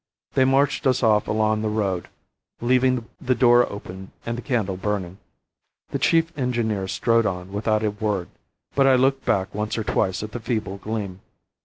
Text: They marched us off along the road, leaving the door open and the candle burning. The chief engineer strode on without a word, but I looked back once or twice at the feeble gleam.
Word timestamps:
They 0.33 0.45
marched 0.45 0.87
us 0.87 1.03
off 1.03 1.27
along 1.27 1.61
the 1.61 1.69
road, 1.69 2.07
leaving 2.59 3.07
the 3.21 3.35
door 3.35 3.71
open 3.71 4.11
and 4.25 4.35
the 4.35 4.41
candle 4.41 4.75
burning. 4.75 5.19
The 5.89 5.99
chief 5.99 6.35
engineer 6.35 6.87
strode 6.87 7.27
on 7.27 7.53
without 7.53 7.83
a 7.83 7.91
word, 7.91 8.29
but 8.73 8.87
I 8.87 8.95
looked 8.95 9.25
back 9.25 9.53
once 9.53 9.77
or 9.77 9.83
twice 9.83 10.23
at 10.23 10.31
the 10.31 10.39
feeble 10.39 10.77
gleam. 10.79 11.21